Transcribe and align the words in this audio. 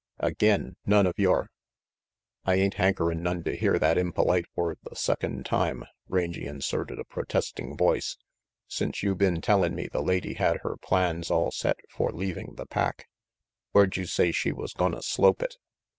"Again 0.17 0.77
none 0.87 1.05
of 1.05 1.13
your" 1.19 1.51
"I 2.45 2.55
ain't 2.55 2.73
hankerin' 2.73 3.21
none 3.21 3.43
to 3.43 3.55
hear 3.55 3.77
that 3.77 3.99
impolite 3.99 4.47
word 4.55 4.79
the 4.81 4.95
second 4.95 5.45
time," 5.45 5.83
Rangy 6.09 6.47
inserted 6.47 6.97
a 6.97 7.03
protesting 7.03 7.77
voice. 7.77 8.17
"Since 8.67 9.03
you 9.03 9.13
been 9.13 9.41
tellin' 9.41 9.75
me 9.75 9.85
the 9.91 10.01
lady 10.01 10.33
had 10.33 10.61
her 10.63 10.75
plans 10.77 11.29
all 11.29 11.51
set 11.51 11.77
for 11.91 12.11
leaving 12.11 12.55
the 12.55 12.65
pack, 12.65 13.09
where' 13.73 13.85
d 13.85 14.01
you 14.01 14.07
say 14.07 14.31
she 14.31 14.51
was 14.51 14.73
gonna 14.73 15.03
slope 15.03 15.43
it?" 15.43 15.57